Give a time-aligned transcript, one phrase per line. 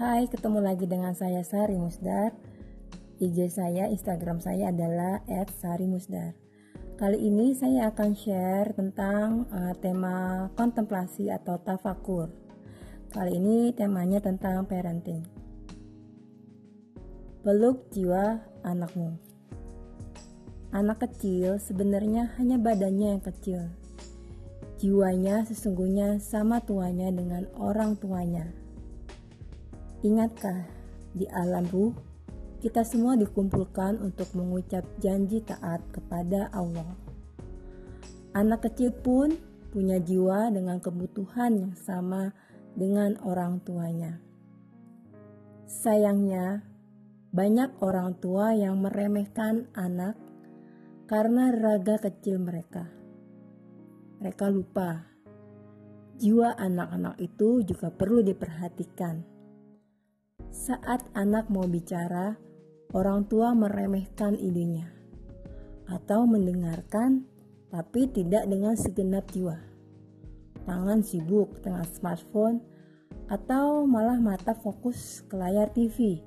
[0.00, 2.32] Hai, ketemu lagi dengan saya Sari Musdar.
[3.20, 5.20] IG saya, Instagram saya adalah
[5.60, 6.32] @sarimusdar.
[6.96, 12.32] Kali ini saya akan share tentang uh, tema kontemplasi atau tafakur.
[13.12, 15.20] Kali ini temanya tentang parenting.
[17.44, 19.20] Peluk jiwa anakmu.
[20.72, 23.68] Anak kecil sebenarnya hanya badannya yang kecil.
[24.80, 28.48] Jiwanya sesungguhnya sama tuanya dengan orang tuanya
[30.00, 30.64] Ingatkah
[31.12, 31.92] di alam ruh
[32.64, 36.96] kita semua dikumpulkan untuk mengucap janji taat kepada Allah.
[38.32, 39.36] Anak kecil pun
[39.68, 42.32] punya jiwa dengan kebutuhan yang sama
[42.72, 44.24] dengan orang tuanya.
[45.68, 46.64] Sayangnya,
[47.36, 50.16] banyak orang tua yang meremehkan anak
[51.12, 52.88] karena raga kecil mereka.
[54.16, 55.04] Mereka lupa
[56.16, 59.39] jiwa anak-anak itu juga perlu diperhatikan
[60.50, 62.34] saat anak mau bicara,
[62.90, 64.90] orang tua meremehkan idenya
[65.86, 67.26] atau mendengarkan
[67.70, 69.54] tapi tidak dengan segenap jiwa.
[70.66, 72.58] Tangan sibuk dengan smartphone
[73.30, 76.18] atau malah mata fokus ke layar TV,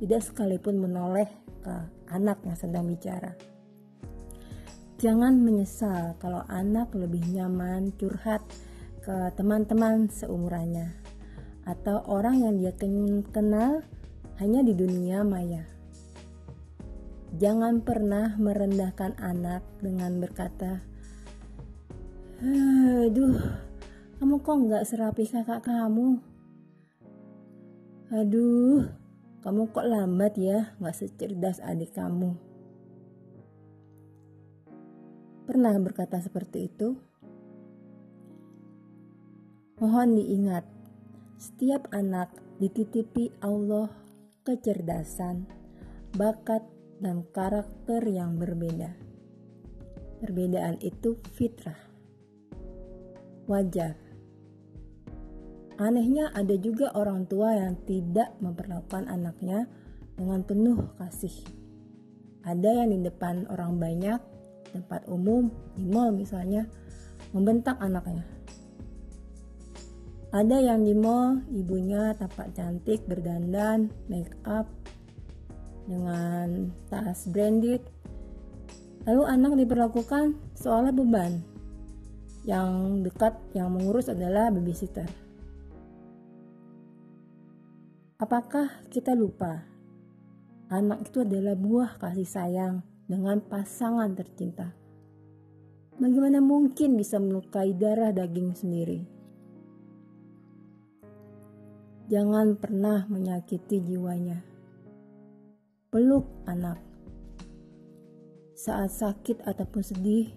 [0.00, 1.28] tidak sekalipun menoleh
[1.60, 1.74] ke
[2.08, 3.36] anak yang sedang bicara.
[4.96, 8.40] Jangan menyesal kalau anak lebih nyaman curhat
[9.04, 11.05] ke teman-teman seumurannya
[11.66, 12.72] atau orang yang dia
[13.34, 13.82] kenal
[14.38, 15.66] hanya di dunia maya.
[17.36, 20.80] Jangan pernah merendahkan anak dengan berkata,
[22.40, 23.36] Aduh,
[24.16, 26.22] kamu kok nggak serapi kakak kamu?
[28.14, 28.86] Aduh,
[29.42, 32.38] kamu kok lambat ya, nggak secerdas adik kamu.
[35.44, 36.96] Pernah berkata seperti itu?
[39.76, 40.64] Mohon diingat,
[41.36, 43.92] setiap anak dititipi Allah
[44.48, 45.44] kecerdasan,
[46.16, 46.64] bakat,
[46.96, 48.96] dan karakter yang berbeda.
[50.24, 51.76] Perbedaan itu fitrah.
[53.44, 54.00] Wajar.
[55.76, 59.68] Anehnya ada juga orang tua yang tidak memperlakukan anaknya
[60.16, 61.36] dengan penuh kasih.
[62.48, 64.20] Ada yang di depan orang banyak,
[64.72, 66.64] tempat umum, di mall misalnya,
[67.36, 68.35] membentak anaknya
[70.34, 74.66] ada yang di mall, ibunya tampak cantik, berdandan, make up,
[75.86, 77.80] dengan tas branded.
[79.06, 81.38] Lalu anak diperlakukan seolah beban.
[82.42, 82.70] Yang
[83.06, 85.06] dekat yang mengurus adalah babysitter.
[88.18, 89.62] Apakah kita lupa?
[90.66, 94.74] Anak itu adalah buah kasih sayang dengan pasangan tercinta.
[95.96, 99.15] Bagaimana mungkin bisa melukai darah daging sendiri?
[102.06, 104.38] Jangan pernah menyakiti jiwanya.
[105.90, 106.78] Peluk anak.
[108.54, 110.30] Saat sakit ataupun sedih,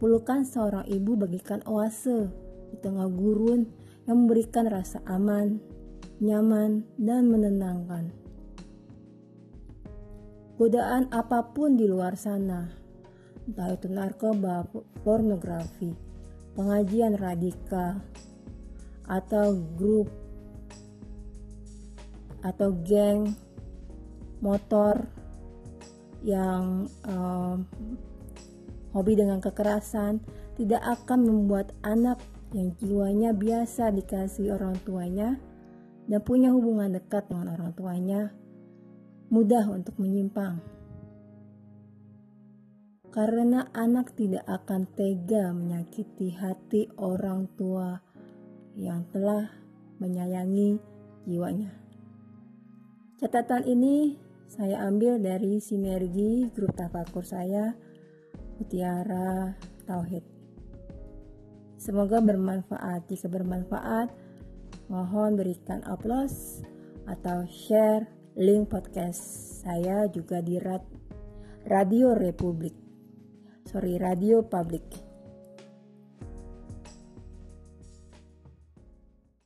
[0.00, 2.32] pelukan seorang ibu bagikan oase
[2.72, 3.68] di tengah gurun
[4.08, 5.60] yang memberikan rasa aman,
[6.16, 8.08] nyaman, dan menenangkan.
[10.56, 12.72] Godaan apa pun di luar sana,
[13.44, 14.64] entah itu narkoba,
[15.04, 15.92] pornografi,
[16.56, 18.00] pengajian radikal,
[19.04, 20.27] atau grup
[22.48, 23.36] atau geng
[24.40, 25.04] motor
[26.24, 27.68] yang um,
[28.96, 30.24] hobi dengan kekerasan
[30.56, 32.18] tidak akan membuat anak
[32.56, 35.36] yang jiwanya biasa dikasih orang tuanya
[36.08, 38.32] dan punya hubungan dekat dengan orang tuanya
[39.28, 40.58] mudah untuk menyimpang.
[43.12, 48.00] Karena anak tidak akan tega menyakiti hati orang tua
[48.76, 49.48] yang telah
[50.00, 50.80] menyayangi
[51.28, 51.87] jiwanya.
[53.18, 54.14] Catatan ini
[54.46, 57.74] saya ambil dari sinergi grup tafakur saya
[58.54, 59.58] Mutiara
[59.90, 60.22] Tauhid.
[61.82, 63.10] Semoga bermanfaat.
[63.10, 64.14] Jika bermanfaat,
[64.86, 66.62] mohon berikan aplaus
[67.10, 68.06] atau share
[68.38, 69.18] link podcast
[69.66, 70.62] saya juga di
[71.66, 72.78] Radio Republik.
[73.66, 75.07] Sorry, Radio Publik.